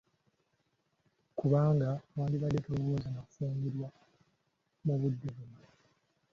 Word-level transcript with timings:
Kubanga 1.37 1.89
wandibadde 2.15 2.59
tolowooza 2.65 3.07
nakufumbirwa 3.11 3.87
mu 4.85 4.93
budde 4.99 5.29
buno. 5.35 5.61